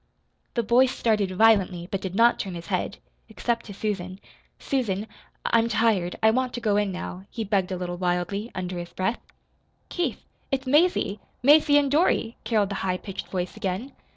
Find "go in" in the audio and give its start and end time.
6.59-6.91